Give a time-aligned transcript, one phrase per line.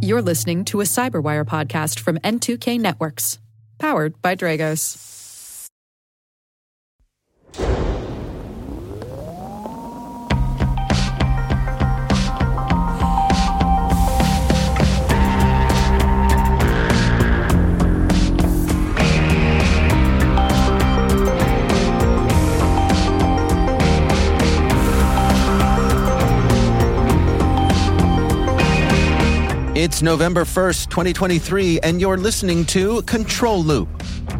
[0.00, 3.38] You're listening to a Cyberwire podcast from N2K Networks,
[3.78, 5.25] powered by Dragos.
[29.86, 33.88] It's November 1st, 2023, and you're listening to Control Loop.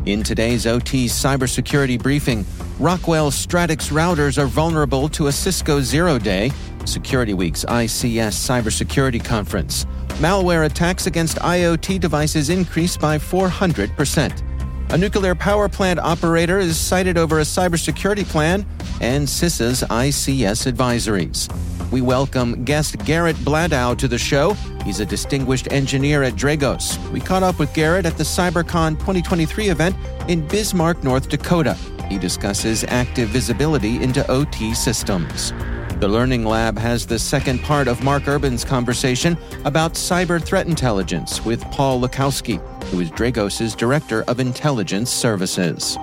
[0.05, 2.45] In today's OT cybersecurity briefing,
[2.81, 6.51] Rockwell Stratix routers are vulnerable to a Cisco zero day,
[6.85, 9.85] Security Week's ICS cybersecurity conference.
[10.19, 14.43] Malware attacks against IoT devices increased by 400%.
[14.91, 18.65] A nuclear power plant operator is cited over a cybersecurity plan,
[19.01, 21.51] and CISA's ICS advisories.
[21.91, 24.53] We welcome guest Garrett Bladow to the show.
[24.85, 26.97] He's a distinguished engineer at Dragos.
[27.11, 29.97] We caught up with Garrett at the CyberCon 2023 event
[30.29, 31.75] in Bismarck, North Dakota.
[32.09, 35.53] He discusses active visibility into OT systems.
[35.99, 41.43] The Learning Lab has the second part of Mark Urban's conversation about cyber threat intelligence
[41.43, 45.97] with Paul Lukoskie, who is Dragos' Director of Intelligence Services.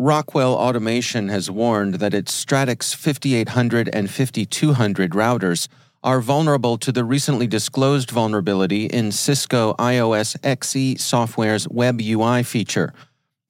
[0.00, 5.68] Rockwell Automation has warned that its Stratix 5800 and 5200 routers
[6.02, 12.92] are vulnerable to the recently disclosed vulnerability in Cisco IOS XE software's Web UI feature.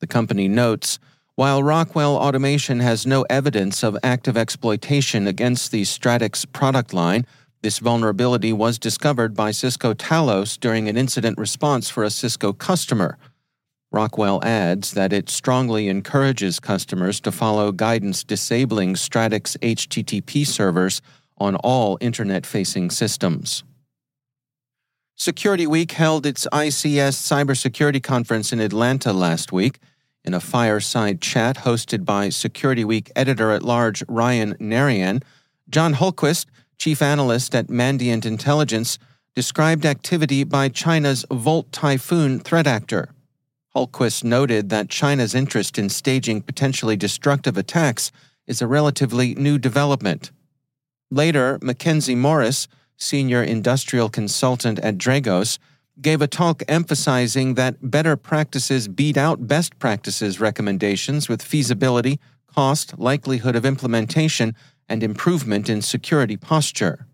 [0.01, 0.99] The company notes
[1.39, 7.27] while Rockwell Automation has no evidence of active exploitation against the Stratix product line,
[7.63, 13.19] this vulnerability was discovered by Cisco Talos during an incident response for a Cisco customer.
[13.93, 21.01] Rockwell adds that it strongly encourages customers to follow guidance disabling Stratix HTTP servers
[21.37, 23.63] on all internet facing systems.
[25.15, 29.79] Security Week held its ICS Cybersecurity Conference in Atlanta last week.
[30.29, 35.23] In a fireside chat hosted by Security Week editor at large Ryan Naraine,
[35.71, 36.45] John Hultquist,
[36.77, 38.99] chief analyst at Mandiant Intelligence,
[39.35, 43.09] described activity by China's Volt Typhoon threat actor.
[43.75, 48.13] Hultquist noted that China's interest in staging potentially destructive attacks
[48.47, 50.31] is a relatively new development.
[51.11, 52.69] Later, Mackenzie Morris,
[52.99, 55.59] senior industrial consultant at Dragos,
[56.01, 62.99] gave a talk emphasizing that better practices beat out best practices recommendations with feasibility, cost,
[62.99, 64.55] likelihood of implementation,
[64.89, 67.07] and improvement in security posture.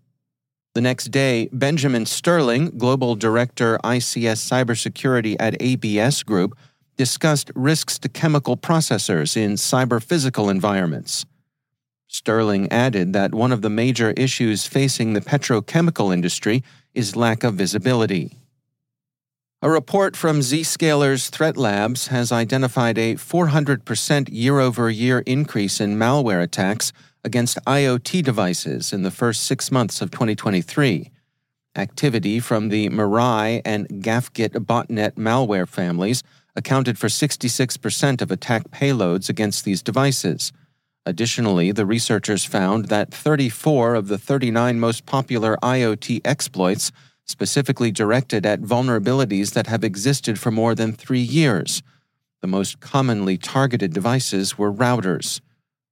[0.73, 6.57] The next day, Benjamin Sterling, Global Director ICS Cybersecurity at ABS Group,
[6.97, 11.25] discussed risks to chemical processors in cyber physical environments.
[12.07, 16.63] Sterling added that one of the major issues facing the petrochemical industry
[16.93, 18.31] is lack of visibility.
[19.61, 26.43] A report from Zscaler's ThreatLabz has identified a 400% year over year increase in malware
[26.43, 26.91] attacks
[27.23, 31.09] against IoT devices in the first six months of 2023.
[31.75, 36.21] Activity from the Mirai and Gafgyt botnet malware families
[36.55, 40.51] accounted for 66% of attack payloads against these devices.
[41.05, 46.91] Additionally, the researchers found that 34 of the 39 most popular IoT exploits
[47.25, 51.83] specifically directed at vulnerabilities that have existed for more than three years.
[52.41, 55.41] The most commonly targeted devices were routers.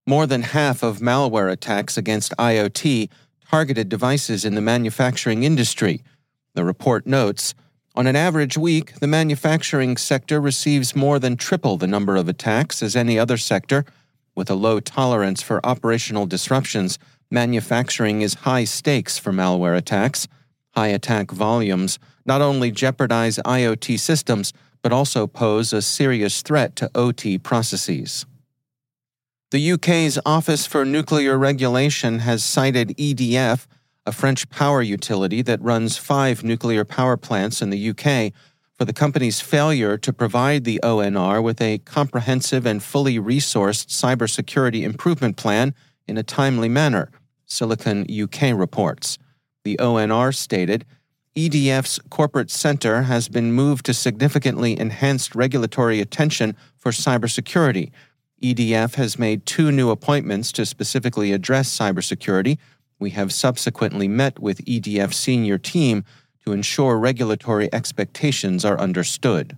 [0.06, 3.10] More than half of malware attacks against IoT
[3.50, 6.04] targeted devices in the manufacturing industry.
[6.54, 7.54] The report notes
[7.96, 12.82] on an average week, the manufacturing sector receives more than triple the number of attacks
[12.82, 13.86] as any other sector.
[14.34, 16.98] With a low tolerance for operational disruptions,
[17.30, 20.28] manufacturing is high stakes for malware attacks.
[20.76, 26.92] High attack volumes not only jeopardize IoT systems, but also pose a serious threat to
[26.96, 28.26] OT processes.
[29.52, 33.68] The UK's Office for Nuclear Regulation has cited EDF,
[34.06, 38.34] a French power utility that runs five nuclear power plants in the UK,
[38.74, 44.82] for the company's failure to provide the ONR with a comprehensive and fully resourced cybersecurity
[44.82, 45.76] improvement plan
[46.08, 47.12] in a timely manner,
[47.46, 49.20] Silicon UK reports.
[49.64, 50.86] The ONR stated
[51.36, 57.92] EDF's corporate center has been moved to significantly enhanced regulatory attention for cybersecurity
[58.44, 62.58] EDF has made two new appointments to specifically address cybersecurity.
[63.00, 66.04] We have subsequently met with EDF senior team
[66.44, 69.58] to ensure regulatory expectations are understood.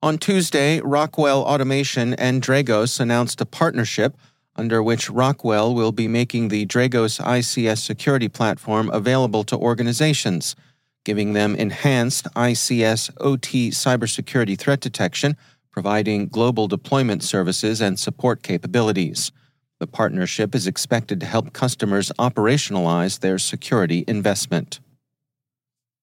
[0.00, 4.16] On Tuesday, Rockwell Automation and Dragos announced a partnership
[4.60, 10.54] under which Rockwell will be making the Dragos ICS security platform available to organizations,
[11.02, 15.34] giving them enhanced ICS OT cybersecurity threat detection,
[15.70, 19.32] providing global deployment services and support capabilities.
[19.78, 24.78] The partnership is expected to help customers operationalize their security investment.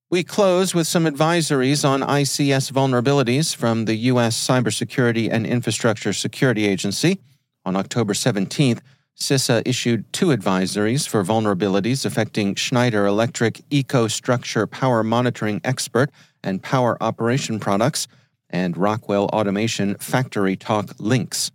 [0.10, 4.36] We close with some advisories on ICS vulnerabilities from the U.S.
[4.36, 7.20] Cybersecurity and Infrastructure Security Agency.
[7.68, 8.80] On October 17th,
[9.20, 16.10] CISA issued two advisories for vulnerabilities affecting Schneider Electric EcoStruxure Power Monitoring Expert
[16.42, 18.08] and Power Operation products
[18.50, 21.52] and Rockwell Automation FactoryTalk Linx.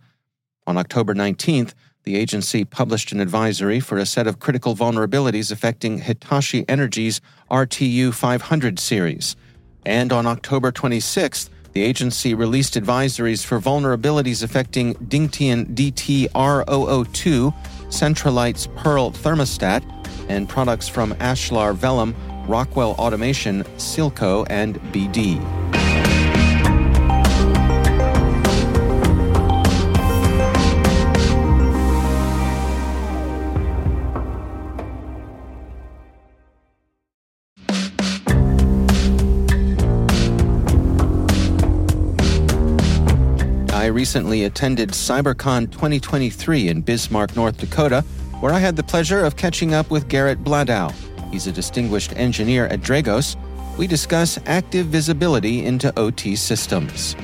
[0.66, 1.72] On October 19th,
[2.04, 8.12] the agency published an advisory for a set of critical vulnerabilities affecting Hitachi Energy's RTU
[8.12, 9.34] 500 series.
[9.86, 17.54] And on October 26th, the agency released advisories for vulnerabilities affecting Dingtian DT-R002,
[17.88, 19.82] Centralite's Pearl thermostat,
[20.28, 22.14] and products from Ashlar Vellum,
[22.46, 25.71] Rockwell Automation, Sielco, and BD.
[44.02, 48.00] Recently attended CyberCon 2023 in Bismarck, North Dakota,
[48.40, 50.92] where I had the pleasure of catching up with Garrett Bladow.
[51.30, 53.36] He's a distinguished engineer at Dragos.
[53.78, 57.14] We discuss active visibility into OT systems.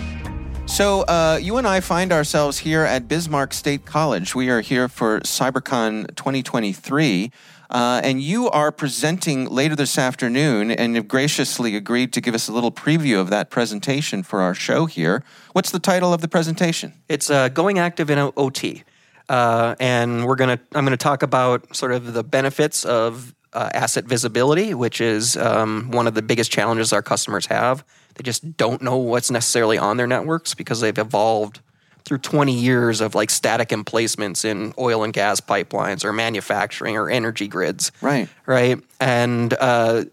[0.66, 4.36] So, uh, you and I find ourselves here at Bismarck State College.
[4.36, 7.32] We are here for CyberCon 2023.
[7.70, 12.48] Uh, and you are presenting later this afternoon and have graciously agreed to give us
[12.48, 15.22] a little preview of that presentation for our show here.
[15.52, 16.94] What's the title of the presentation?
[17.08, 18.84] It's uh, Going Active in OT.
[19.28, 24.04] Uh, and we're gonna I'm gonna talk about sort of the benefits of uh, asset
[24.04, 27.84] visibility, which is um, one of the biggest challenges our customers have.
[28.14, 31.60] They just don't know what's necessarily on their networks because they've evolved
[32.08, 37.10] through 20 years of like static emplacements in oil and gas pipelines or manufacturing or
[37.10, 37.92] energy grids.
[38.00, 38.28] Right.
[38.46, 38.80] Right.
[38.98, 40.04] And, uh,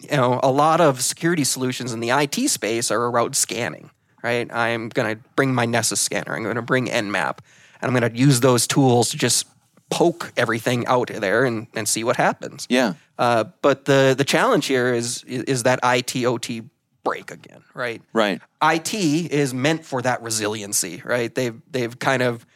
[0.00, 3.90] you know, a lot of security solutions in the IT space are around scanning,
[4.22, 4.52] right?
[4.52, 7.38] I'm going to bring my Nessus scanner, I'm going to bring Nmap,
[7.80, 9.46] and I'm going to use those tools to just
[9.90, 12.66] poke everything out there and, and see what happens.
[12.68, 12.94] Yeah.
[13.18, 16.62] Uh, but the the challenge here is is that IT OT
[17.08, 18.02] break again, right?
[18.12, 18.40] Right.
[18.62, 21.34] IT is meant for that resiliency, right?
[21.34, 22.46] They've they've kind of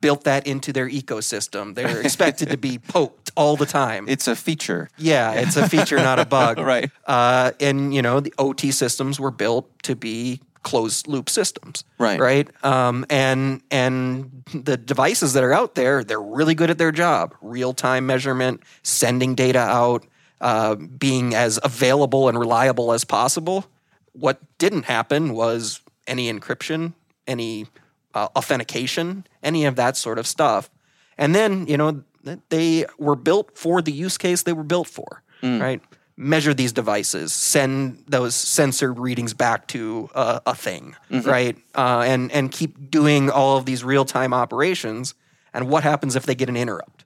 [0.00, 1.74] built that into their ecosystem.
[1.74, 4.06] They're expected to be poked all the time.
[4.08, 4.88] It's a feature.
[4.98, 6.58] Yeah, it's a feature, not a bug.
[6.74, 6.90] right.
[7.06, 11.84] Uh, and you know, the OT systems were built to be closed loop systems.
[11.98, 12.20] Right.
[12.20, 12.64] Right.
[12.64, 17.34] Um, and and the devices that are out there, they're really good at their job.
[17.40, 20.06] Real time measurement, sending data out,
[20.40, 23.66] uh, being as available and reliable as possible.
[24.12, 26.94] What didn't happen was any encryption,
[27.26, 27.66] any
[28.14, 30.70] uh, authentication, any of that sort of stuff.
[31.16, 32.02] And then, you know,
[32.48, 35.60] they were built for the use case they were built for, mm.
[35.60, 35.80] right?
[36.16, 41.28] Measure these devices, send those censored readings back to uh, a thing, mm-hmm.
[41.28, 41.56] right?
[41.74, 45.14] Uh, and and keep doing all of these real time operations.
[45.54, 47.04] And what happens if they get an interrupt?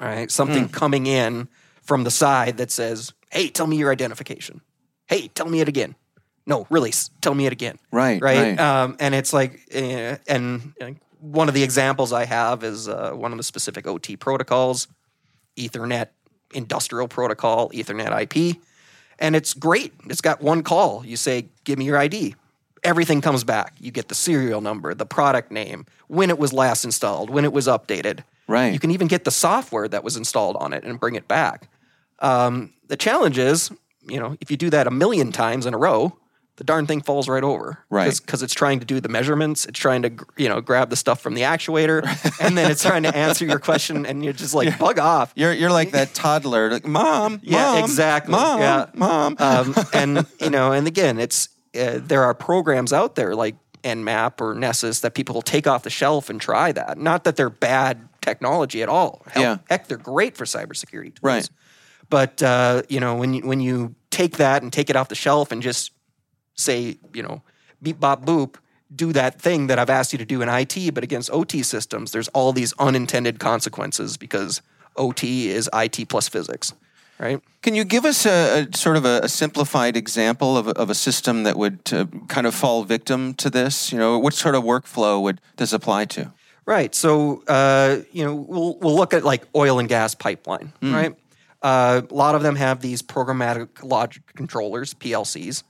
[0.00, 0.72] Right, something mm.
[0.72, 1.48] coming in
[1.82, 4.60] from the side that says, "Hey, tell me your identification."
[5.06, 5.94] Hey, tell me it again.
[6.46, 7.78] No, really, tell me it again.
[7.90, 8.56] Right, right.
[8.56, 8.60] right.
[8.60, 13.12] Um, and it's like, uh, and uh, one of the examples I have is uh,
[13.12, 14.86] one of the specific OT protocols,
[15.56, 16.08] Ethernet
[16.54, 18.58] industrial protocol, Ethernet IP,
[19.18, 19.92] and it's great.
[20.08, 21.04] It's got one call.
[21.04, 22.36] You say, "Give me your ID."
[22.84, 23.74] Everything comes back.
[23.80, 27.52] You get the serial number, the product name, when it was last installed, when it
[27.52, 28.20] was updated.
[28.46, 28.72] Right.
[28.72, 31.68] You can even get the software that was installed on it and bring it back.
[32.20, 33.72] Um, the challenge is
[34.08, 36.16] you know, if you do that a million times in a row,
[36.56, 37.78] the darn thing falls right over.
[37.90, 38.18] Right.
[38.18, 41.20] Because it's trying to do the measurements, it's trying to, you know, grab the stuff
[41.20, 42.02] from the actuator,
[42.40, 45.32] and then it's trying to answer your question, and you're just like, you're, bug off.
[45.36, 48.32] You're, you're like that toddler, like, mom, yeah, mom, exactly.
[48.32, 48.86] Mom, yeah.
[48.94, 49.36] mom.
[49.38, 54.40] Um, and, you know, and again, it's, uh, there are programs out there like Nmap
[54.40, 56.98] or Nessus that people will take off the shelf and try that.
[56.98, 59.22] Not that they're bad technology at all.
[59.28, 59.58] Hell, yeah.
[59.68, 61.22] Heck, they're great for cybersecurity tools.
[61.22, 61.48] Right.
[62.08, 65.14] But uh, you know, when you when you take that and take it off the
[65.14, 65.92] shelf and just
[66.54, 67.42] say, you know,
[67.82, 68.56] beep bop boop,
[68.94, 72.12] do that thing that I've asked you to do in IT, but against OT systems,
[72.12, 74.62] there's all these unintended consequences because
[74.96, 76.72] OT is IT plus physics,
[77.18, 77.40] right?
[77.62, 80.88] Can you give us a, a sort of a, a, simplified example of a, of
[80.88, 83.92] a system that would uh, kind of fall victim to this?
[83.92, 86.32] You know, what sort of workflow would this apply to?
[86.64, 86.94] Right.
[86.94, 91.14] So uh, you know, we'll we'll look at like oil and gas pipeline, right?
[91.62, 95.62] Uh, a lot of them have these programmatic logic controllers, PLCs,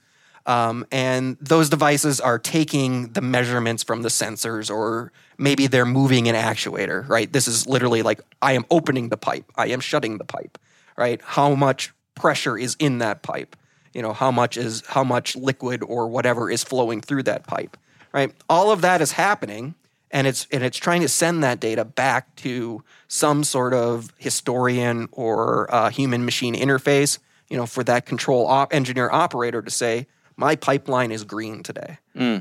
[0.47, 6.29] um, and those devices are taking the measurements from the sensors, or maybe they're moving
[6.29, 7.07] an actuator.
[7.09, 7.33] Right.
[7.33, 10.59] This is literally like I am opening the pipe, I am shutting the pipe.
[10.97, 11.21] Right.
[11.23, 13.57] How much pressure is in that pipe?
[13.93, 17.77] You know, how much is how much liquid or whatever is flowing through that pipe.
[18.13, 18.33] Right.
[18.49, 19.75] All of that is happening
[20.11, 25.09] and it's and it's trying to send that data back to some sort of historian
[25.13, 30.07] or uh, human machine interface you know for that control op- engineer operator to say
[30.37, 31.97] my pipeline is green today.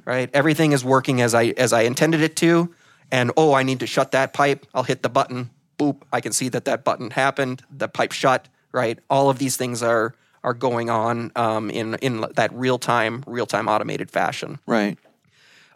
[0.06, 0.30] Right?
[0.34, 2.74] Everything is working as i as i intended it to.
[3.12, 4.66] And oh i need to shut that pipe.
[4.74, 5.50] I'll hit the button.
[5.80, 6.02] Boop.
[6.12, 7.64] I can see that that button happened.
[7.72, 8.50] The pipe shut.
[8.72, 9.00] Right?
[9.10, 13.46] All of these things are are going on um, in in that real time real
[13.46, 14.60] time automated fashion.
[14.68, 14.98] Right.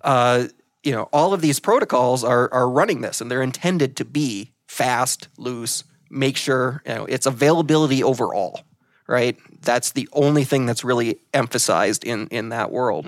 [0.04, 0.48] uh,
[0.84, 4.52] you know, all of these protocols are are running this, and they're intended to be
[4.68, 8.62] fast, loose, make sure you know its availability overall.
[9.08, 13.06] Right, that's the only thing that's really emphasized in in that world.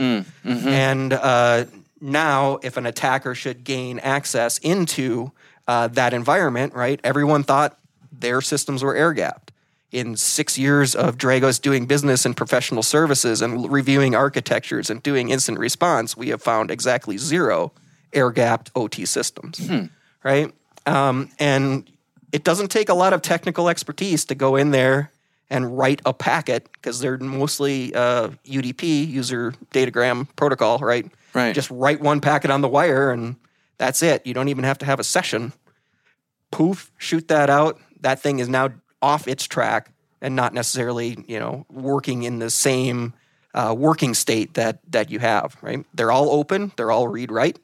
[0.68, 1.66] And uh,
[2.00, 5.32] now, if an attacker should gain access into
[5.68, 7.78] uh, that environment, right, everyone thought
[8.12, 9.51] their systems were air gapped
[9.92, 15.30] in six years of Dragos doing business and professional services and reviewing architectures and doing
[15.30, 17.74] instant response, we have found exactly zero
[18.14, 19.60] air gapped OT systems.
[20.24, 20.54] Right?
[20.86, 21.90] Um, and
[22.32, 25.12] it doesn't take a lot of technical expertise to go in there
[25.50, 31.06] and write a packet because they're mostly uh, UDP, user datagram protocol, right?
[31.34, 31.54] Right.
[31.54, 33.36] Just write one packet on the wire and
[33.78, 34.26] that's it.
[34.26, 35.52] You don't even have to have a session
[36.52, 37.80] poof, shoot that out.
[38.02, 38.70] That thing is now
[39.02, 39.92] off its track
[40.22, 43.14] and not necessarily, you know, working in the same
[43.54, 45.58] uh, working state that that you have.
[45.62, 45.86] Right?
[45.94, 46.72] They're all open.
[46.78, 47.60] They're all read write.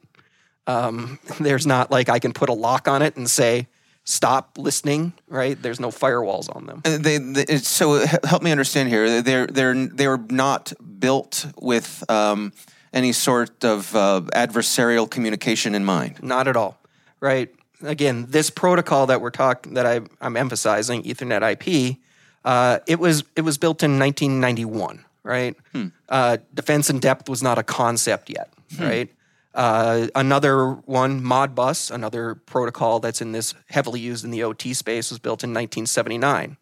[0.65, 3.67] Um, there's not like I can put a lock on it and say
[4.03, 5.13] stop listening.
[5.27, 5.61] Right?
[5.61, 6.81] There's no firewalls on them.
[6.83, 9.21] Uh, They, they so help me understand here.
[9.21, 12.53] They're they're they were not built with um,
[12.93, 16.21] any sort of uh, adversarial communication in mind.
[16.21, 16.79] Not at all.
[17.19, 17.53] Right.
[17.83, 21.97] Again, this protocol that we're talking that I, I'm emphasizing, Ethernet IP,
[22.43, 25.03] uh, it was it was built in 1991.
[25.23, 25.55] Right.
[26.07, 28.51] Uh, defense in depth was not a concept yet.
[28.79, 29.11] Right.
[29.53, 35.09] Uh, another one, Modbus, another protocol that's in this heavily used in the OT space,
[35.09, 36.57] was built in 1979.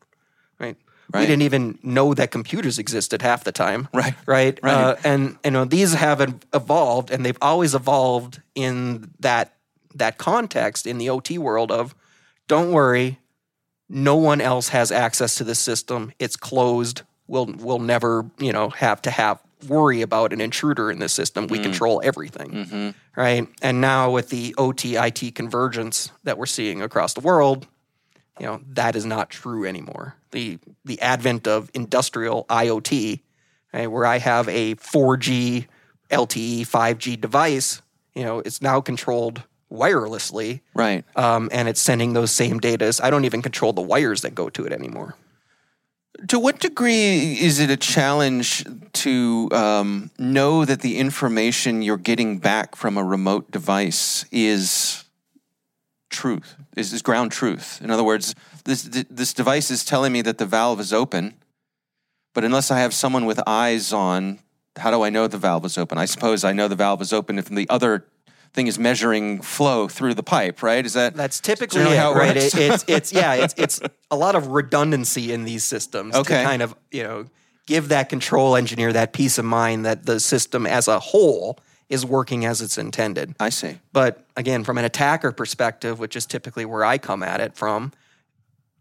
[1.13, 1.21] Right.
[1.21, 3.87] We didn't even know that computers existed half the time.
[3.93, 4.15] Right.
[4.25, 4.59] Right.
[4.63, 4.73] Right.
[4.73, 6.19] Uh, and you know these have
[6.53, 9.54] evolved, and they've always evolved in that
[9.95, 11.95] that context in the OT world of,
[12.47, 13.19] don't worry,
[13.89, 16.11] no one else has access to this system.
[16.19, 17.01] It's closed.
[17.27, 21.47] We'll we'll never you know have to have worry about an intruder in this system.
[21.47, 21.63] We mm.
[21.63, 22.89] control everything, mm-hmm.
[23.19, 23.47] right?
[23.61, 27.67] And now with the OT IT convergence that we're seeing across the world,
[28.39, 30.15] you know that is not true anymore.
[30.31, 33.21] The the advent of industrial IoT,
[33.73, 35.67] right, where I have a 4G,
[36.11, 37.81] LTE, 5G device,
[38.13, 41.03] you know, it's now controlled wirelessly, Right.
[41.15, 42.93] um, and it's sending those same data.
[43.01, 45.15] I don't even control the wires that go to it anymore.
[46.29, 52.37] To what degree is it a challenge to um, know that the information you're getting
[52.37, 55.03] back from a remote device is
[56.09, 57.81] truth, is, is ground truth?
[57.83, 61.33] In other words, this this device is telling me that the valve is open,
[62.33, 64.39] but unless I have someone with eyes on,
[64.77, 65.97] how do I know the valve is open?
[65.97, 68.05] I suppose I know the valve is open if the other
[68.53, 70.85] thing is measuring flow through the pipe, right?
[70.85, 72.35] Is that That's typically it, how it right?
[72.35, 72.55] works?
[72.55, 76.37] It, it's it's yeah, it's it's a lot of redundancy in these systems Okay.
[76.37, 77.25] to kind of you know
[77.67, 81.57] give that control engineer that peace of mind that the system as a whole
[81.89, 83.35] is working as it's intended.
[83.39, 83.77] I see.
[83.93, 87.91] But again, from an attacker perspective, which is typically where I come at it from,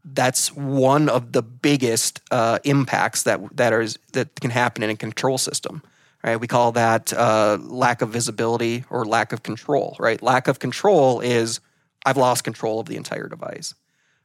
[0.05, 4.97] that's one of the biggest uh, impacts that that is that can happen in a
[4.97, 5.83] control system.
[6.25, 6.41] Right?
[6.41, 9.95] We call that uh, lack of visibility or lack of control.
[10.01, 10.23] Right?
[10.23, 11.61] Lack of control is
[12.07, 13.75] I've lost control of the entire device.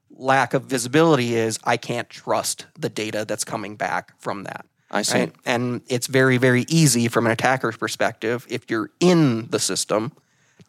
[0.10, 4.66] Lack of visibility is I can't trust the data that's coming back from that.
[4.90, 5.20] I see.
[5.20, 5.34] Right?
[5.46, 10.14] And it's very, very easy from an attacker's perspective if you're in the system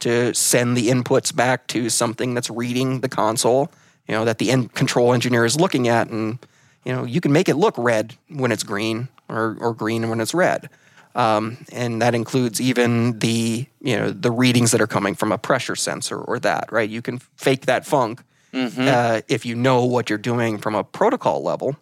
[0.01, 3.71] to send the inputs back to something that's reading the console,
[4.09, 6.09] you know, that the end control engineer is looking at.
[6.09, 6.39] And,
[6.85, 10.21] you know, you can make it look red when it's green or, or green when
[10.21, 10.69] it's red.
[11.15, 15.39] Um, and that includes even the, you know, the readings that are coming from a
[15.39, 16.89] pressure sensor or that, right?
[16.89, 21.43] You can fake that funk uh, if you know what you're doing from a protocol
[21.43, 21.77] level.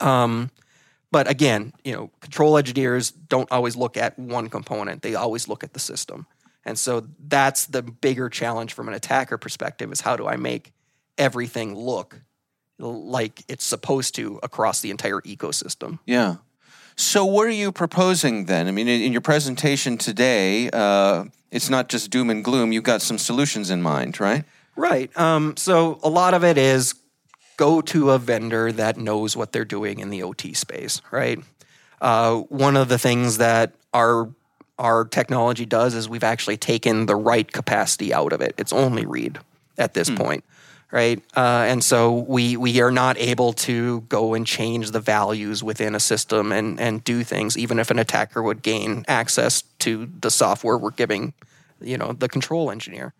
[0.00, 0.50] Um,
[1.10, 5.64] but again, you know, control engineers don't always look at one component; they always look
[5.64, 6.26] at the system.
[6.64, 10.72] And so that's the bigger challenge from an attacker perspective is how do I make
[11.16, 12.20] everything look
[12.78, 15.98] like it's supposed to across the entire ecosystem.
[16.06, 16.36] Yeah.
[17.00, 18.66] So, what are you proposing then?
[18.66, 22.72] I mean, in, your presentation today, uh, it's not just doom and gloom.
[22.72, 24.44] You've got some solutions in mind, right?
[24.74, 25.16] Right.
[25.16, 26.96] Um, so, a lot of it is
[27.56, 31.38] go to a vendor that knows what they're doing in the OT space, right?
[32.00, 34.28] Uh, one of the things that our
[34.76, 38.56] our technology does is we've actually taken the write capacity out of it.
[38.58, 39.38] It's only read
[39.76, 40.42] at this point
[40.90, 41.22] right?
[41.36, 45.94] Uh, and so we we are not able to go and change the values within
[45.94, 50.30] a system and and do things, even if an attacker would gain access to the
[50.30, 51.34] software we're giving,
[51.80, 53.12] you know, the control engineer.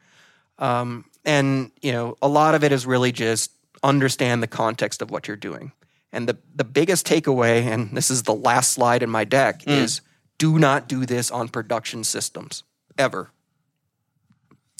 [0.58, 5.10] Um, and you know, a lot of it is really just understand the context of
[5.10, 5.72] what you're doing.
[6.12, 9.72] And the the biggest takeaway, and this is the last slide in my deck, mm.
[9.72, 10.00] is
[10.38, 12.62] do not do this on production systems
[12.96, 13.30] ever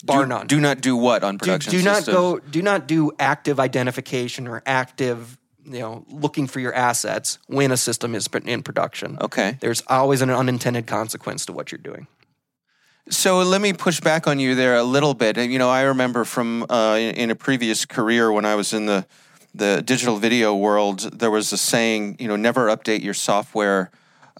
[0.05, 0.47] bar do, none.
[0.47, 1.73] Do not do what on production?
[1.73, 2.39] Do, do not go.
[2.39, 7.77] Do not do active identification or active, you know, looking for your assets when a
[7.77, 9.19] system is in production.
[9.21, 9.57] Okay.
[9.61, 12.07] There's always an unintended consequence to what you're doing.
[13.11, 15.39] So let me push back on you there a little bit.
[15.39, 19.07] You know, I remember from uh, in a previous career when I was in the
[19.55, 23.91] the digital video world, there was a saying, you know, never update your software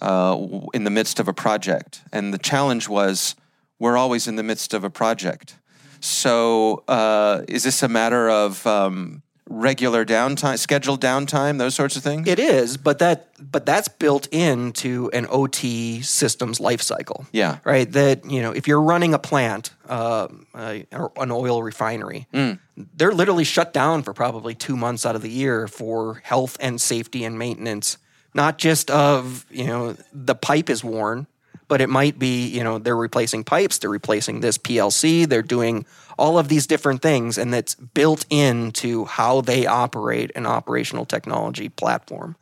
[0.01, 0.37] uh,
[0.73, 3.35] in the midst of a project, and the challenge was
[3.79, 5.55] we're always in the midst of a project.
[6.01, 12.03] So, uh, is this a matter of um, regular downtime, scheduled downtime, those sorts of
[12.03, 12.27] things?
[12.27, 17.27] It is, but that but that's built into an OT systems lifecycle.
[17.31, 17.91] Yeah, right.
[17.91, 22.59] That you know, if you're running a plant, uh, an oil refinery, mm.
[22.95, 26.79] they're literally shut down for probably two months out of the year for health and
[26.79, 27.97] safety and maintenance,
[28.33, 31.27] not just of you know the pipe is worn
[31.69, 35.85] but it might be, you know, they're replacing pipes, they're replacing this PLC, they're doing
[36.17, 41.69] all of these different things, and that's built into how they operate an operational technology
[41.69, 42.35] platform.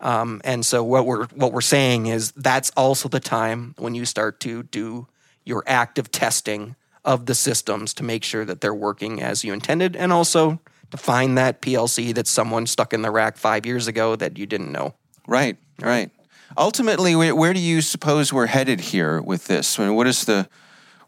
[0.00, 4.04] Um, and so what we're what we're saying is that's also the time when you
[4.04, 5.08] start to do
[5.44, 9.96] your active testing of the systems to make sure that they're working as you intended,
[9.96, 10.60] and also
[10.92, 14.46] to find that PLC that someone stuck in the rack five years ago that you
[14.46, 14.94] didn't know.
[15.26, 16.10] Right, right
[16.56, 19.78] ultimately, where do you suppose we're headed here with this?
[19.78, 20.48] I mean, what is the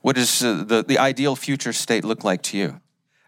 [0.02, 2.80] what does uh, the the ideal future state look like to you?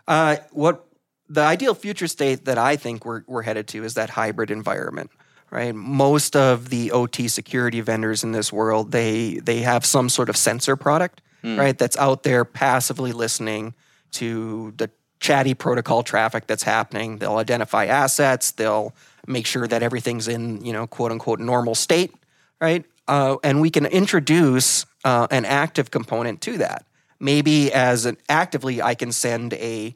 [0.08, 0.86] Uh, what
[1.28, 5.10] the ideal future state that I think we're we're headed to is that hybrid environment.
[5.50, 10.30] Right, most of the OT security vendors in this world they they have some sort
[10.30, 11.58] of sensor product, mm.
[11.58, 13.74] right, that's out there passively listening
[14.12, 17.18] to the chatty protocol traffic that's happening.
[17.18, 18.52] They'll identify assets.
[18.52, 18.94] They'll
[19.26, 22.14] make sure that everything's in you know quote unquote normal state,
[22.60, 22.84] right?
[23.08, 26.84] Uh, and we can introduce uh, an active component to that.
[27.18, 29.94] Maybe as an actively, I can send a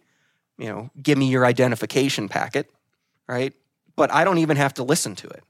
[0.58, 2.70] you know give me your identification packet,
[3.28, 3.52] right?
[3.96, 5.44] But I don't even have to listen to it.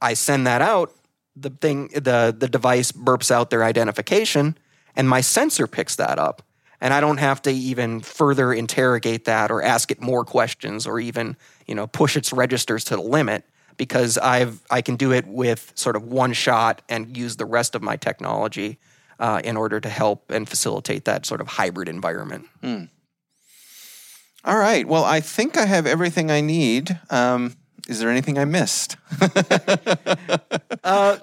[0.00, 0.92] I send that out.
[1.36, 4.58] The thing, the the device burps out their identification,
[4.96, 6.42] and my sensor picks that up
[6.80, 11.00] and I don't have to even further interrogate that or ask it more questions or
[11.00, 11.36] even
[11.68, 13.44] you know push its registers to the limit
[13.76, 17.74] because I've I can do it with sort of one shot and use the rest
[17.74, 18.78] of my technology
[19.20, 22.46] uh, in order to help and facilitate that sort of hybrid environment.
[22.62, 22.88] Mm.
[24.44, 24.86] All right.
[24.86, 26.98] Well, I think I have everything I need.
[27.10, 27.56] Um,
[27.88, 28.96] is there anything I missed?
[30.84, 31.18] uh,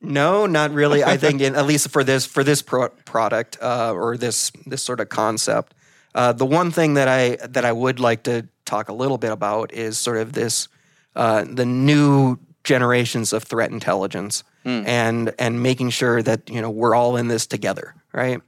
[0.00, 1.04] no, not really.
[1.04, 4.82] I think, in, at least for this for this pro- product uh, or this this
[4.82, 5.72] sort of concept,
[6.14, 9.32] uh, the one thing that I that I would like to talk a little bit
[9.32, 10.68] about is sort of this
[11.16, 14.86] uh, the new generations of threat intelligence mm.
[14.86, 18.40] and and making sure that you know we're all in this together, right?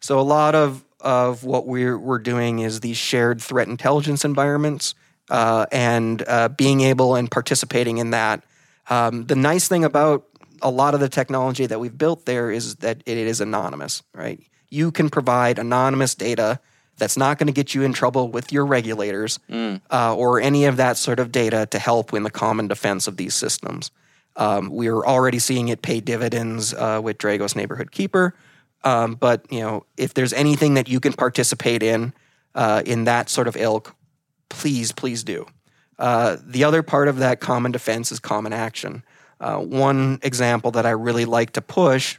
[0.00, 4.94] So a lot of of what we're we're doing is these shared threat intelligence environments
[5.30, 8.44] uh, and uh, being able and participating in that.
[8.90, 10.26] Um, the nice thing about
[10.60, 14.40] a lot of the technology that we've built there is that it is anonymous, right?
[14.68, 16.60] You can provide anonymous data
[16.96, 19.80] that's not going to get you in trouble with your regulators mm.
[19.90, 23.16] uh, or any of that sort of data to help in the common defense of
[23.16, 23.90] these systems.
[24.36, 28.34] Um, we're already seeing it pay dividends uh, with Dragos Neighborhood Keeper.
[28.82, 32.12] Um, but you know, if there's anything that you can participate in
[32.54, 33.94] uh, in that sort of ilk,
[34.48, 35.46] please, please do.
[35.98, 39.02] Uh, the other part of that common defense is common action.
[39.40, 42.18] Uh, one example that I really like to push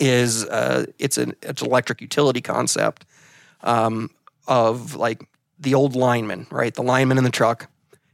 [0.00, 3.04] is uh, it's an it's an electric utility concept
[3.64, 4.10] um,
[4.46, 5.26] of like
[5.58, 6.72] the old lineman, right?
[6.72, 7.68] The lineman in the truck.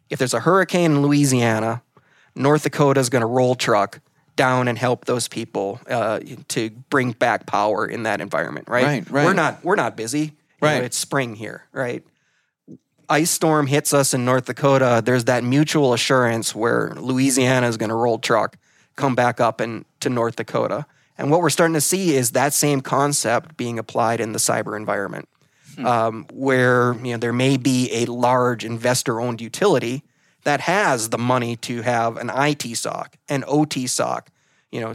[0.08, 1.82] If there's a hurricane in Louisiana,
[2.34, 4.00] North Dakota is going to roll truck
[4.36, 8.68] down and help those people uh, to bring back power in that environment.
[8.68, 8.84] Right?
[8.84, 9.24] Right, right.
[9.26, 10.18] We're not we're not busy.
[10.18, 10.84] You know, Right.
[10.84, 11.66] it's spring here.
[11.72, 12.04] Right?
[13.08, 15.02] Ice storm hits us in North Dakota.
[15.04, 18.56] There's that mutual assurance where Louisiana is going to roll truck,
[18.94, 20.86] come back up and to North Dakota.
[21.18, 24.76] And what we're starting to see is that same concept being applied in the cyber
[24.76, 25.28] environment,
[25.78, 30.02] um, where you know there may be a large investor-owned utility
[30.44, 34.30] that has the money to have an IT SOC, an OT SOC,
[34.70, 34.92] you know,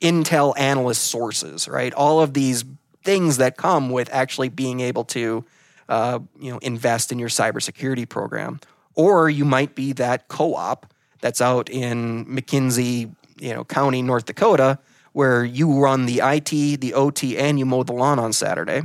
[0.00, 1.92] Intel analyst sources, right?
[1.92, 2.64] All of these
[3.04, 5.44] things that come with actually being able to,
[5.88, 8.60] uh, you know, invest in your cybersecurity program.
[8.94, 14.78] Or you might be that co-op that's out in McKenzie, you know, County, North Dakota,
[15.12, 18.82] where you run the IT, the OT, and you mow the lawn on Saturday,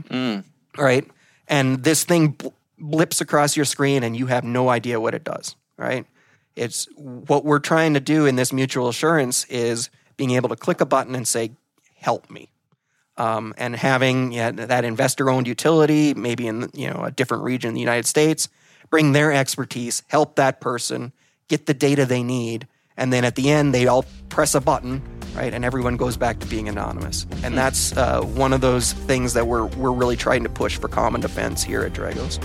[0.77, 1.05] right?
[1.53, 2.37] And this thing
[2.77, 6.05] blips across your screen, and you have no idea what it does, right?
[6.55, 10.81] It's what we're trying to do in this mutual assurance is being able to click
[10.81, 11.51] a button and say,
[11.95, 12.49] "Help me."
[13.17, 17.73] um, and having yeah, that investor-owned utility, maybe in you know a different region in
[17.73, 18.49] the United States,
[18.89, 21.13] bring their expertise, help that person
[21.47, 25.01] get the data they need, and then at the end they all press a button,
[25.35, 27.25] right, and everyone goes back to being anonymous.
[27.43, 30.87] And that's uh, one of those things that we're we're really trying to push for
[30.87, 32.39] common defense here at Dragos.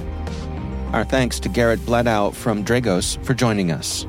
[0.92, 4.07] Our thanks to Garrett Bladow from Dragos for joining us.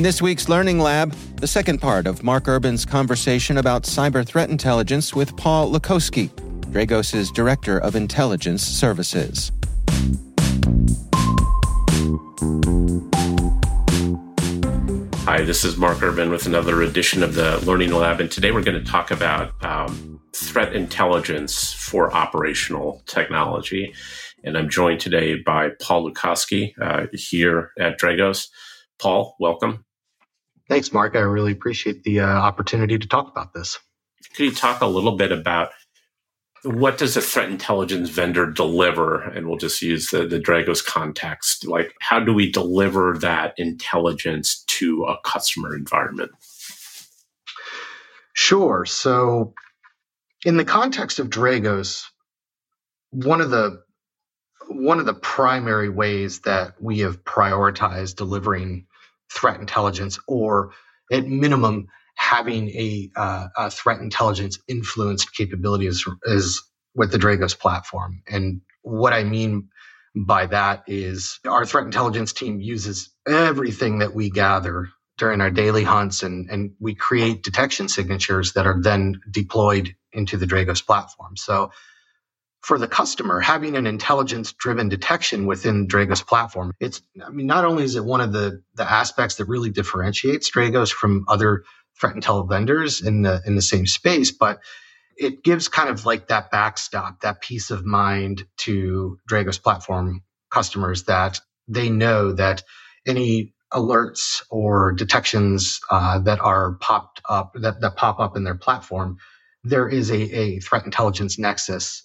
[0.00, 4.48] In this week's Learning Lab, the second part of Mark Urban's conversation about cyber threat
[4.48, 6.30] intelligence with Paul Lukoskie,
[6.70, 9.52] Dragos' Director of Intelligence Services.
[15.26, 18.62] Hi, this is Mark Urban with another edition of the Learning Lab, and today we're
[18.62, 23.92] going to talk about um, threat intelligence for operational technology.
[24.44, 28.48] And I'm joined today by Paul Lukoskie uh, here at Dragos.
[28.98, 29.84] Paul, welcome.
[30.70, 31.16] Thanks, Mark.
[31.16, 33.80] I really appreciate the uh, opportunity to talk about this.
[34.36, 35.70] Could you talk a little bit about
[36.62, 39.20] what does a threat intelligence vendor deliver?
[39.20, 41.66] And we'll just use the, the Dragos context.
[41.66, 46.30] Like, how do we deliver that intelligence to a customer environment?
[48.32, 48.84] Sure.
[48.86, 49.54] So,
[50.44, 52.04] in the context of Dragos,
[53.10, 53.82] one of the
[54.68, 58.86] one of the primary ways that we have prioritized delivering
[59.32, 60.72] threat intelligence, or
[61.10, 66.62] at minimum, having a, uh, a threat intelligence influenced capability is, is
[66.94, 68.22] with the Dragos platform.
[68.28, 69.68] And what I mean
[70.14, 75.84] by that is our threat intelligence team uses everything that we gather during our daily
[75.84, 81.36] hunts and, and we create detection signatures that are then deployed into the Dragos platform.
[81.36, 81.70] So
[82.60, 87.64] for the customer, having an intelligence driven detection within Dragos platform, it's, I mean, not
[87.64, 91.64] only is it one of the, the aspects that really differentiates Dragos from other
[91.98, 94.60] threat intel vendors in the, in the same space, but
[95.16, 101.04] it gives kind of like that backstop, that peace of mind to Dragos platform customers
[101.04, 102.62] that they know that
[103.06, 108.56] any alerts or detections uh, that are popped up that, that pop up in their
[108.56, 109.16] platform,
[109.62, 112.02] there is a, a threat intelligence nexus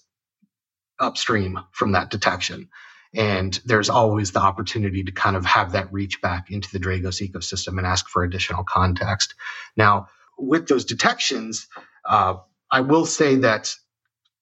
[0.98, 2.68] upstream from that detection.
[3.14, 7.26] And there's always the opportunity to kind of have that reach back into the Dragos
[7.26, 9.34] ecosystem and ask for additional context.
[9.76, 11.66] Now, with those detections,
[12.04, 12.34] uh,
[12.70, 13.74] I will say that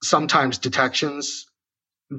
[0.03, 1.47] sometimes detections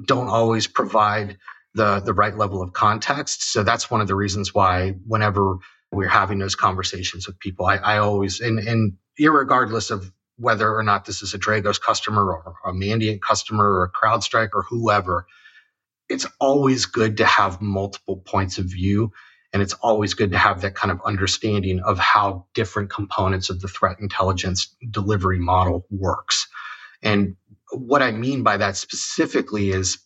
[0.06, 1.38] don't always provide
[1.74, 3.52] the, the right level of context.
[3.52, 5.58] So that's one of the reasons why whenever
[5.92, 10.82] we're having those conversations with people, I, I always, and, and irregardless of whether or
[10.82, 15.26] not this is a Dragos customer or a Mandiant customer or a CrowdStrike or whoever,
[16.08, 19.12] it's always good to have multiple points of view.
[19.52, 23.60] And it's always good to have that kind of understanding of how different components of
[23.60, 26.46] the threat intelligence delivery model works.
[27.02, 27.36] And
[27.70, 29.98] what I mean by that specifically is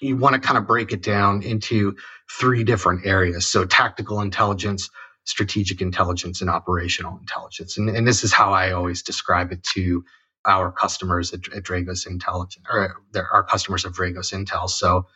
[0.00, 1.96] you want to kind of break it down into
[2.30, 3.48] three different areas.
[3.48, 4.90] So tactical intelligence,
[5.24, 7.78] strategic intelligence, and operational intelligence.
[7.78, 10.04] And, and this is how I always describe it to
[10.44, 12.96] our customers at, at Dragos Intelligence, or
[13.32, 14.68] our customers of Dragos Intel.
[14.68, 15.06] So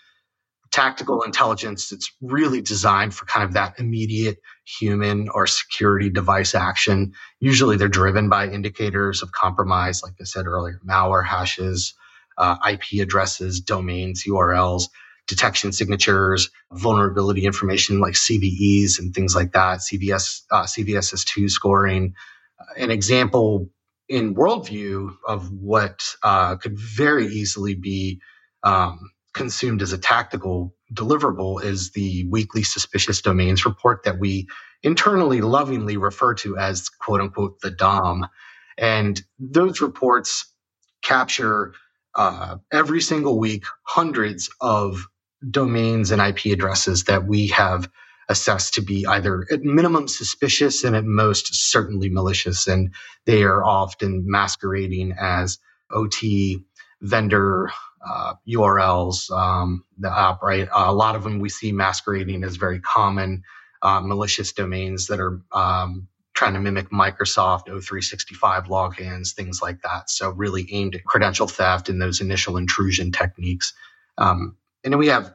[0.71, 7.13] tactical intelligence, it's really designed for kind of that immediate human or security device action.
[7.41, 11.95] Usually they're driven by indicators of compromise, like I said earlier, malware hashes,
[12.39, 14.89] uh, IP addresses, domains, URLs.
[15.27, 22.15] Detection signatures, vulnerability information like CVEs and things like that, CVS, uh, CVSS2 scoring.
[22.77, 23.71] An example
[24.09, 28.21] in worldview of what uh, could very easily be
[28.63, 34.49] um, consumed as a tactical deliverable is the weekly suspicious domains report that we
[34.83, 38.27] internally lovingly refer to as quote unquote the DOM.
[38.79, 40.53] And those reports
[41.03, 41.75] capture
[42.15, 45.07] uh, every single week hundreds of
[45.51, 47.89] domains and IP addresses that we have
[48.29, 52.67] assessed to be either at minimum suspicious and at most certainly malicious.
[52.67, 52.93] And
[53.25, 55.59] they are often masquerading as
[55.91, 56.65] OT
[57.01, 57.71] vendor
[58.09, 59.31] uh, URLs.
[59.31, 60.69] Um, the app, right?
[60.73, 63.43] A lot of them we see masquerading as very common
[63.83, 70.11] uh, malicious domains that are um, trying to mimic Microsoft O365 logins, things like that.
[70.11, 73.73] So really aimed at credential theft and those initial intrusion techniques.
[74.19, 75.35] Um, and then we have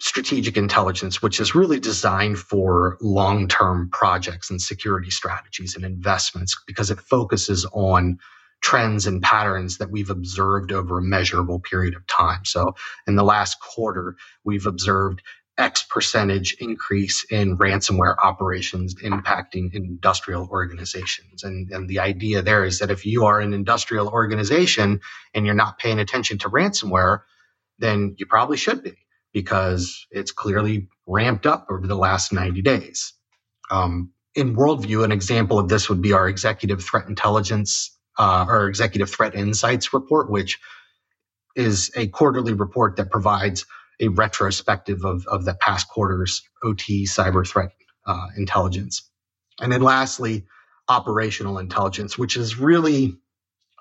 [0.00, 6.56] strategic intelligence, which is really designed for long term projects and security strategies and investments
[6.66, 8.18] because it focuses on
[8.62, 12.44] trends and patterns that we've observed over a measurable period of time.
[12.44, 12.74] So
[13.06, 15.22] in the last quarter, we've observed
[15.58, 21.44] X percentage increase in ransomware operations impacting industrial organizations.
[21.44, 25.00] And, and the idea there is that if you are an industrial organization
[25.34, 27.20] and you're not paying attention to ransomware,
[27.78, 28.96] then you probably should be
[29.32, 33.12] because it's clearly ramped up over the last 90 days.
[33.70, 38.68] Um, in worldview, an example of this would be our executive threat intelligence, uh, our
[38.68, 40.58] executive threat insights report, which
[41.56, 43.66] is a quarterly report that provides
[44.00, 47.72] a retrospective of, of the past quarter's OT cyber threat
[48.06, 49.08] uh, intelligence.
[49.60, 50.46] And then lastly,
[50.88, 53.16] operational intelligence, which is really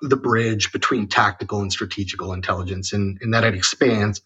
[0.01, 4.21] the bridge between tactical and strategical intelligence, and, and that it expands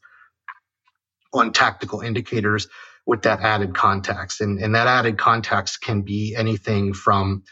[1.34, 2.67] on tactical indicators
[3.06, 4.41] with that added context.
[4.41, 7.43] And, and that added context can be anything from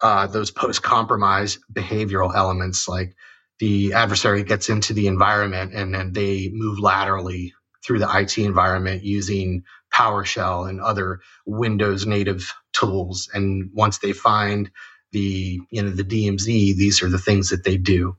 [0.00, 3.14] uh, those post compromise behavioral elements like
[3.58, 7.52] the adversary gets into the environment and then they move laterally
[7.84, 13.28] through the IT environment using PowerShell and other Windows native tools.
[13.32, 14.70] And once they find
[15.12, 18.16] the, you know, the DMZ, these are the things that they do.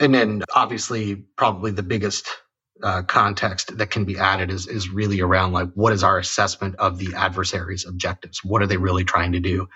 [0.00, 2.28] And then obviously probably the biggest
[2.82, 6.76] uh, context that can be added is, is really around like, what is our assessment
[6.76, 8.44] of the adversary's objectives?
[8.44, 9.68] What are they really trying to do?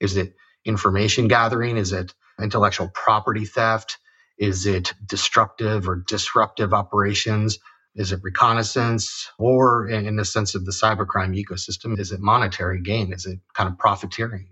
[0.00, 1.76] Is it information gathering?
[1.76, 3.98] Is it intellectual property theft?
[4.38, 7.58] Is it destructive or disruptive operations?
[7.94, 9.30] Is it reconnaissance?
[9.38, 13.12] Or in the sense of the cybercrime ecosystem, is it monetary gain?
[13.12, 14.48] Is it kind of profiteering?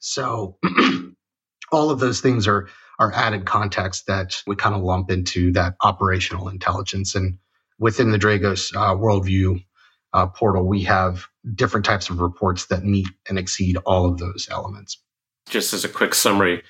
[0.00, 0.58] So
[1.72, 2.68] all of those things are,
[3.00, 7.14] are added context that we kind of lump into that operational intelligence.
[7.14, 7.38] And
[7.78, 9.64] within the Dragos uh, worldview
[10.12, 14.48] uh, portal, we have different types of reports that meet and exceed all of those
[14.50, 15.02] elements.
[15.48, 16.62] Just as a quick summary,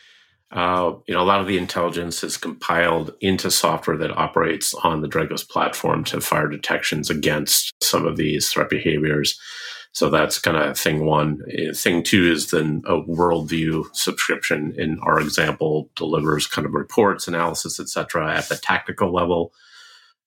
[0.52, 5.00] uh, you know, a lot of the intelligence is compiled into software that operates on
[5.00, 9.38] the Dragos platform to fire detections against some of these threat behaviors.
[9.92, 11.42] So that's kind of thing one.
[11.48, 14.72] Uh, thing two is then a worldview subscription.
[14.78, 19.52] In our example, delivers kind of reports, analysis, etc., at the tactical level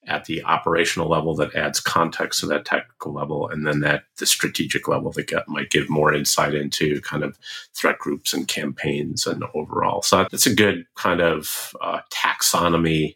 [0.07, 4.25] at the operational level that adds context to that technical level, and then that the
[4.25, 7.37] strategic level that get, might give more insight into kind of
[7.73, 10.01] threat groups and campaigns and overall.
[10.01, 13.15] So that's a good kind of uh, taxonomy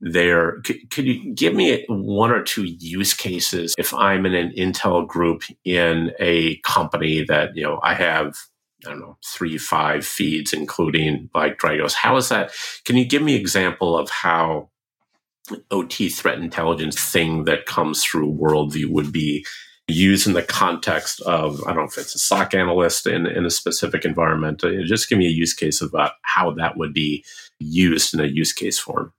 [0.00, 0.60] there.
[0.66, 5.06] C- could you give me one or two use cases if I'm in an Intel
[5.06, 8.36] group in a company that, you know, I have
[8.86, 11.94] I don't know, three, five feeds, including like Dragos.
[11.94, 12.52] How is that?
[12.84, 14.70] Can you give me an example of how
[15.70, 19.44] OT threat intelligence thing that comes through worldview would be
[19.88, 23.46] used in the context of, I don't know if it's a SOC analyst in, in
[23.46, 24.62] a specific environment.
[24.62, 27.24] Uh, just give me a use case about how that would be
[27.58, 29.12] used in a use case form.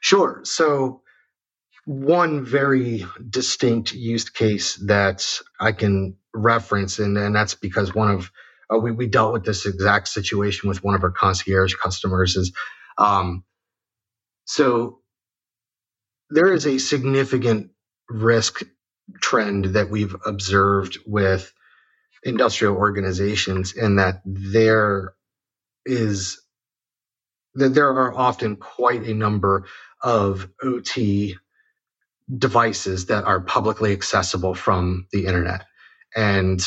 [0.00, 0.40] Sure.
[0.44, 1.02] So,
[1.86, 5.26] one very distinct use case that
[5.60, 8.30] I can reference, and, and that's because one of
[8.72, 12.52] uh, we, we dealt with this exact situation with one of our concierge customers is
[12.98, 13.44] um,
[14.44, 15.00] so
[16.30, 17.70] there is a significant
[18.08, 18.62] risk
[19.20, 21.52] trend that we've observed with
[22.24, 25.14] industrial organizations in that there
[25.86, 26.40] is
[27.54, 29.66] that there are often quite a number
[30.02, 31.36] of OT
[32.38, 35.66] devices that are publicly accessible from the internet.
[36.16, 36.60] And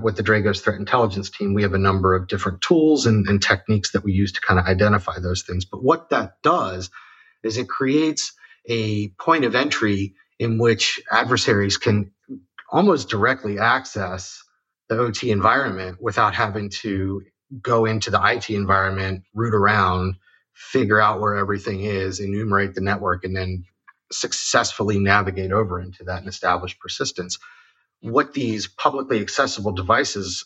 [0.00, 3.42] with the Dragos threat intelligence team, we have a number of different tools and, and
[3.42, 5.64] techniques that we use to kind of identify those things.
[5.64, 6.90] But what that does
[7.42, 8.32] is it creates
[8.68, 12.12] a point of entry in which adversaries can
[12.70, 14.42] almost directly access
[14.88, 17.22] the OT environment without having to
[17.62, 20.16] go into the IT environment, root around,
[20.54, 23.64] figure out where everything is, enumerate the network, and then
[24.10, 27.38] successfully navigate over into that and establish persistence.
[28.00, 30.44] What these publicly accessible devices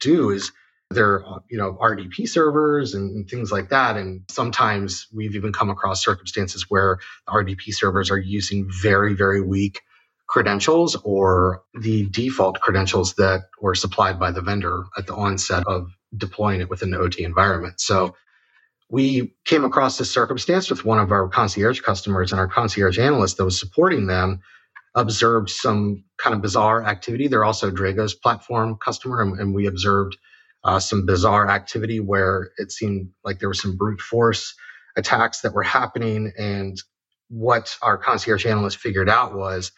[0.00, 0.52] do is
[0.90, 3.96] they're you know RDP servers and, and, things like that.
[3.96, 9.80] And sometimes we've even come across circumstances where RDP servers are using very very weak
[10.28, 15.90] credentials or the default credentials that were supplied by the vendor at the onset of
[16.16, 17.80] deploying it within the OT environment.
[17.80, 18.14] So
[18.88, 23.36] we came across this circumstance with one of our concierge customers and our concierge analyst
[23.36, 24.40] that was supporting them
[24.94, 27.28] observed some kind of bizarre activity.
[27.28, 30.16] They're also Dragos platform customer, and, and we observed
[30.64, 34.54] uh, some bizarre activity where it seemed like there was some brute force
[34.96, 36.32] attacks that were happening.
[36.38, 36.80] And
[37.28, 39.72] what our concierge analyst figured out was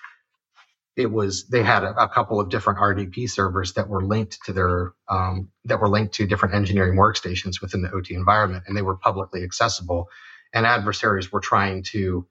[0.99, 4.53] it was they had a, a, couple of different RDP servers that were linked to
[4.53, 8.83] their um, that were linked to different engineering workstations within the OT environment, and they
[8.83, 10.09] were publicly accessible.
[10.53, 12.27] And adversaries were trying to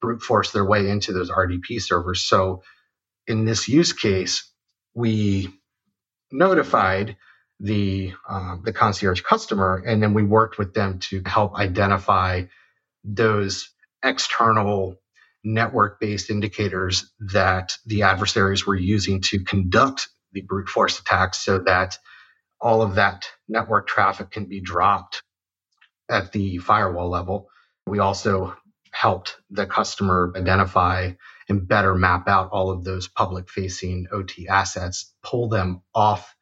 [0.00, 2.20] brute force their way into those RDP servers.
[2.20, 2.62] So,
[3.26, 4.48] in this use case,
[4.94, 5.48] we
[6.30, 7.16] notified
[7.58, 12.44] the uh, the concierge customer, and then we worked with them to help identify
[13.02, 13.68] those
[14.04, 14.94] external
[15.44, 21.58] network based indicators that the adversaries were using to conduct the brute force attacks so
[21.60, 21.98] that
[22.60, 25.22] all of that network traffic can be dropped
[26.10, 27.48] at the firewall level.
[27.86, 28.56] We also
[28.92, 31.12] helped the customer identify
[31.48, 36.34] and better map out all of those public facing OT assets, pull them off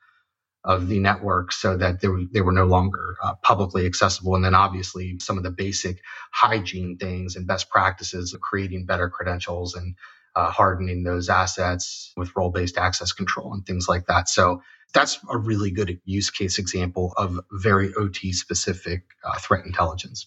[0.65, 4.35] of the network so that they were, they were no longer uh, publicly accessible.
[4.35, 6.01] And then obviously some of the basic
[6.33, 9.95] hygiene things and best practices of creating better credentials and
[10.37, 14.29] uh, hardening those assets with role based access control and things like that.
[14.29, 14.63] So
[14.95, 20.27] that's a really good use case example of very OT specific uh, threat intelligence.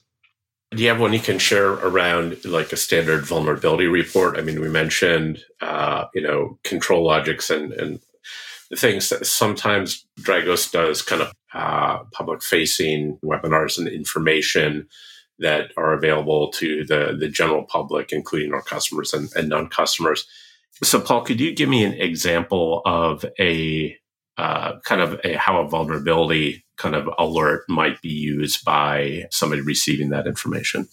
[0.72, 4.38] Do you have one you can share around like a standard vulnerability report?
[4.38, 8.00] I mean, we mentioned, uh, you know, ControlLogix and, and
[8.76, 14.88] things that sometimes Dragos does kind of uh, public facing webinars and information
[15.40, 20.26] that are available to the, the general public, including our customers and, and non customers.
[20.84, 23.98] So, Paul, could you give me an example of a
[24.38, 29.62] uh, kind of a, how a vulnerability kind of alert might be used by somebody
[29.62, 30.88] receiving that information?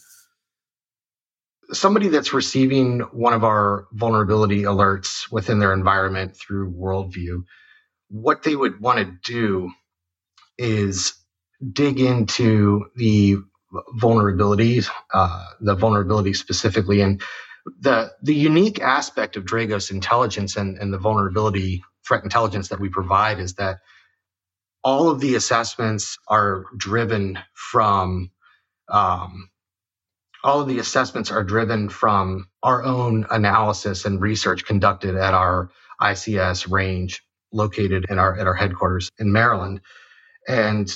[1.71, 7.45] Somebody that's receiving one of our vulnerability alerts within their environment through Worldview
[8.11, 9.71] what they would want to do
[10.59, 11.15] is
[11.73, 13.39] dig into the
[13.99, 17.23] vulnerabilities, uh, the vulnerability specifically, and
[17.81, 22.89] the the unique aspect of Dragos intelligence and, and the vulnerability threat intelligence that we
[22.89, 23.79] provide is that
[24.83, 28.31] all of the assessments are driven from
[28.89, 29.51] um,
[30.45, 35.71] all of the assessments are driven from our own analysis and research conducted at our
[36.01, 39.81] ICS range located in our at our headquarters in Maryland.
[40.47, 40.91] And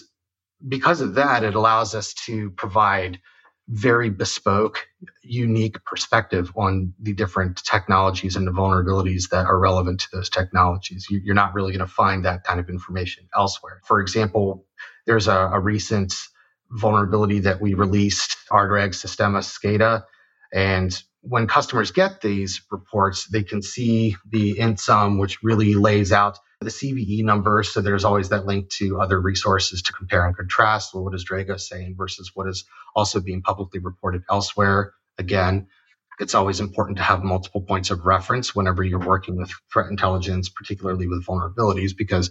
[0.66, 3.20] because of that, it allows us to provide
[3.68, 4.86] very bespoke,
[5.22, 11.06] unique perspective on the different technologies and the vulnerabilities that are relevant to those technologies.
[11.08, 13.80] You're not really going to find that kind of information elsewhere.
[13.84, 14.66] For example,
[15.06, 16.14] there's a, a recent
[16.70, 20.04] vulnerability that we released, RDRAG Sistema SCADA,
[20.52, 26.38] and when customers get these reports, they can see the INTSUM, which really lays out
[26.60, 27.62] the CVE number.
[27.62, 30.92] So there's always that link to other resources to compare and contrast.
[30.92, 34.94] Well, what is Dragos saying versus what is also being publicly reported elsewhere?
[35.16, 35.68] Again,
[36.18, 40.48] it's always important to have multiple points of reference whenever you're working with threat intelligence,
[40.48, 42.30] particularly with vulnerabilities, because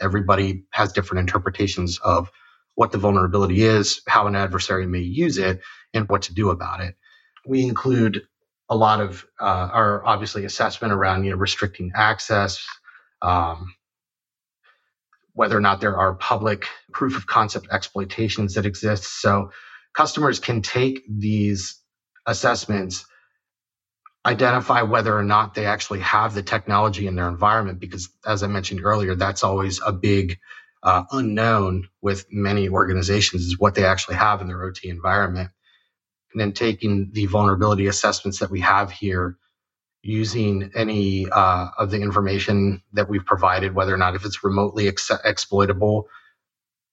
[0.00, 2.30] everybody has different interpretations of
[2.74, 5.60] what the vulnerability is, how an adversary may use it,
[5.94, 6.96] and what to do about it.
[7.46, 8.22] We include
[8.68, 12.66] a lot of uh, our obviously assessment around you know restricting access,
[13.22, 13.74] um,
[15.34, 19.20] whether or not there are public proof of concept exploitations that exist.
[19.20, 19.52] So
[19.94, 21.80] customers can take these
[22.26, 23.06] assessments,
[24.26, 28.48] identify whether or not they actually have the technology in their environment, because as I
[28.48, 30.38] mentioned earlier, that's always a big
[30.82, 35.50] uh, unknown with many organizations is what they actually have in their OT environment
[36.32, 39.36] and then taking the vulnerability assessments that we have here
[40.02, 44.88] using any uh, of the information that we've provided, whether or not if it's remotely
[44.88, 46.08] ex- exploitable,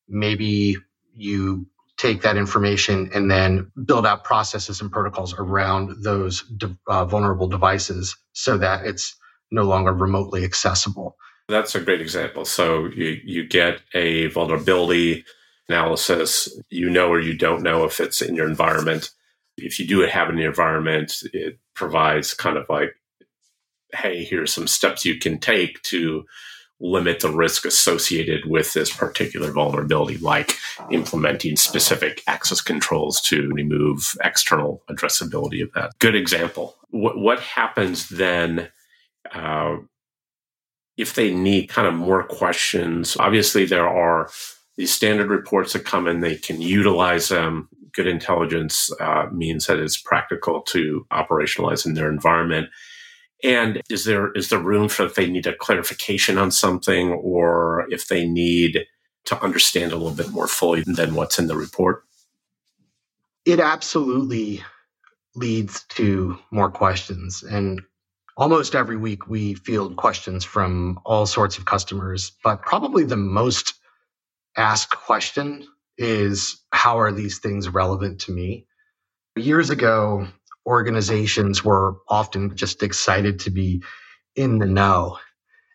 [0.07, 0.77] maybe
[1.15, 1.65] you
[1.97, 7.47] take that information and then build out processes and protocols around those de- uh, vulnerable
[7.47, 9.17] devices so that it's
[9.51, 11.17] no longer remotely accessible.
[11.49, 12.45] That's a great example.
[12.45, 15.25] So you, you get a vulnerability
[15.67, 19.11] analysis, you know or you don't know if it's in your environment.
[19.61, 22.95] If you do have your environment, it provides kind of like,
[23.93, 26.25] hey, here's some steps you can take to
[26.81, 30.55] limit the risk associated with this particular vulnerability, like
[30.91, 35.91] implementing specific access controls to remove external addressability of that.
[35.99, 36.77] Good example.
[36.89, 38.69] What, what happens then
[39.33, 39.77] uh,
[40.95, 43.17] if they need kind of more questions?
[43.19, 44.29] Obviously, there are
[44.77, 47.67] these standard reports that come in, they can utilize them.
[47.93, 52.69] Good intelligence uh, means that it's practical to operationalize in their environment
[53.43, 57.87] and is there is there room for if they need a clarification on something or
[57.89, 58.85] if they need
[59.25, 62.03] to understand a little bit more fully than what's in the report?
[63.45, 64.61] It absolutely
[65.35, 67.43] leads to more questions.
[67.43, 67.81] And
[68.35, 73.75] almost every week we field questions from all sorts of customers, but probably the most
[74.57, 75.65] asked question
[75.99, 78.65] is how are these things relevant to me?
[79.35, 80.27] Years ago,
[80.65, 83.83] organizations were often just excited to be
[84.35, 85.19] in the know.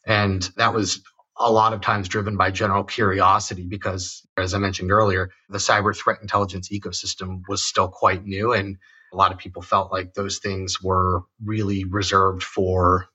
[0.06, 1.02] And that was
[1.38, 5.96] a lot of times driven by general curiosity because, as I mentioned earlier, the cyber
[5.96, 8.52] threat intelligence ecosystem was still quite new.
[8.52, 8.76] And
[9.12, 13.08] a lot of people felt like those things were really reserved for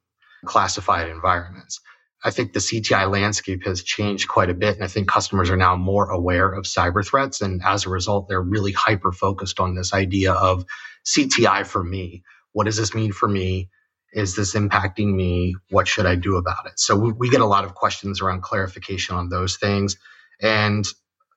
[0.46, 1.80] classified environments.
[2.24, 4.76] I think the CTI landscape has changed quite a bit.
[4.76, 7.42] And I think customers are now more aware of cyber threats.
[7.42, 10.66] And as a result, they're really hyper focused on this idea of
[11.06, 12.24] CTI for me.
[12.52, 13.70] What does this mean for me?
[14.12, 15.56] Is this impacting me?
[15.70, 16.80] What should I do about it?
[16.80, 19.98] So we, we get a lot of questions around clarification on those things.
[20.42, 20.86] And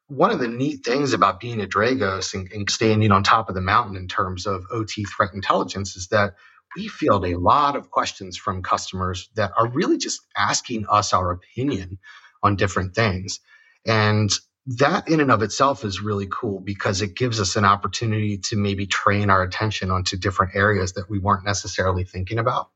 [0.08, 3.54] one of the neat things about being at Dragos and, and standing on top of
[3.54, 6.34] the mountain in terms of OT threat intelligence is that
[6.76, 11.30] we field a lot of questions from customers that are really just asking us our
[11.30, 11.98] opinion
[12.42, 13.40] on different things.
[13.86, 14.30] And
[14.66, 18.56] that in and of itself is really cool because it gives us an opportunity to
[18.56, 22.70] maybe train our attention onto different areas that we weren't necessarily thinking about.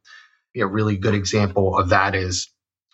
[0.57, 2.49] A really good example of that is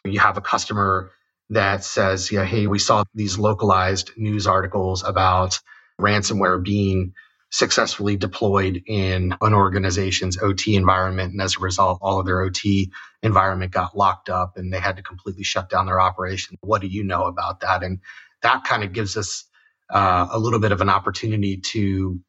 [0.05, 1.11] you have a customer
[1.51, 5.61] that says, yeah, hey, we saw these localized news articles about
[6.01, 7.15] ransomware being
[7.53, 11.33] successfully deployed in an organization's OT environment.
[11.33, 12.91] And as a result, all of their OT
[13.23, 16.57] environment got locked up and they had to completely shut down their operation.
[16.63, 17.83] What do you know about that?
[17.83, 18.01] And
[18.43, 19.45] that kind of gives us
[19.91, 22.21] uh, a little bit of an opportunity to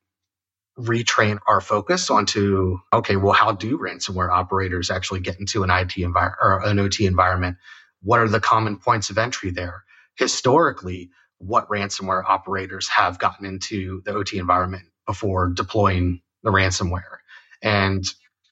[0.80, 5.97] retrain our focus onto okay well how do ransomware operators actually get into an IT
[5.97, 7.57] environment or an OT environment
[8.01, 9.84] what are the common points of entry there
[10.15, 17.18] historically what ransomware operators have gotten into the OT environment before deploying the ransomware
[17.64, 18.06] and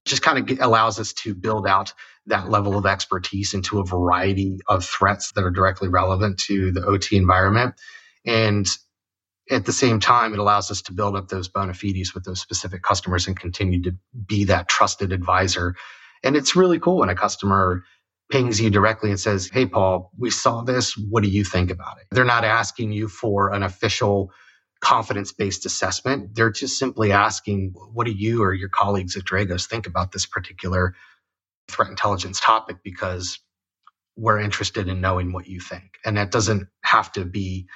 [0.05, 1.93] just kind of allows us to build out
[2.27, 6.83] that level of expertise into a variety of threats that are directly relevant to the
[6.85, 7.75] OT environment.
[8.25, 8.67] And
[9.51, 12.41] at the same time, it allows us to build up those bona fides with those
[12.41, 13.95] specific customers and continue to
[14.27, 15.75] be that trusted advisor.
[16.23, 17.83] And it's really cool when a customer
[18.31, 20.97] pings you directly and says, Hey, Paul, we saw this.
[20.97, 22.07] What do you think about it?
[22.11, 24.31] They're not asking you for an official
[24.81, 26.35] confidence based assessment.
[26.35, 30.25] They're just simply asking, What do you or your colleagues at Dragos think about this
[30.25, 30.95] particular
[31.69, 33.39] threat intelligence topic because
[34.15, 35.97] we're interested in knowing what you think.
[36.05, 37.67] And that doesn't have to be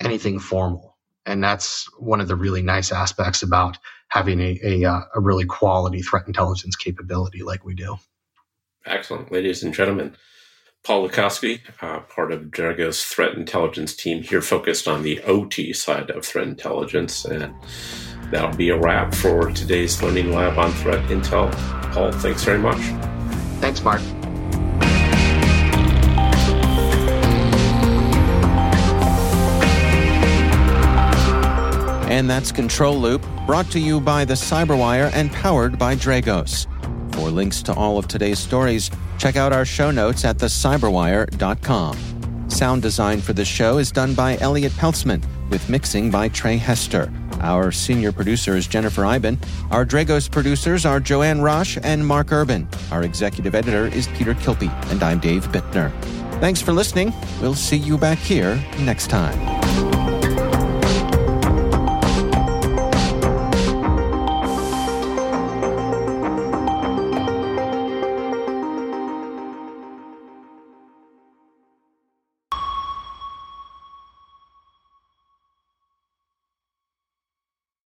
[0.00, 0.96] anything formal.
[1.26, 5.46] And that's one of the really nice aspects about having a, a, uh, a really
[5.46, 7.96] quality threat intelligence capability like we do.
[8.84, 9.32] Excellent.
[9.32, 10.14] Ladies and gentlemen,
[10.84, 16.10] Paul Lukoskie, uh, part of Dragos threat intelligence team here focused on the OT side
[16.10, 17.24] of threat intelligence.
[17.24, 17.54] And
[18.30, 21.50] that'll be a wrap for today's Learning Lab on Threat Intel.
[21.90, 22.76] Paul, thanks very much.
[23.62, 24.02] Thanks, Mark.
[32.10, 36.66] And that's Control Loop, brought to you by the Cyberwire and powered by Dragos.
[37.14, 42.50] For links to all of today's stories, check out our show notes at thecyberwire.com.
[42.50, 47.12] Sound design for the show is done by Elliott Peltzman, with mixing by Trey Hester.
[47.40, 49.38] Our senior producer is Jennifer Eiben.
[49.70, 52.68] Our Dragos producers are Joanne Roche and Mark Urban.
[52.90, 55.90] Our executive editor is Peter Kilpe, and I'm Dave Bittner.
[56.40, 57.12] Thanks for listening.
[57.40, 59.63] We'll see you back here next time.